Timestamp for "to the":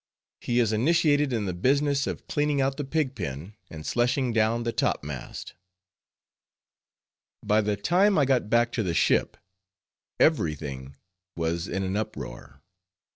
8.71-8.95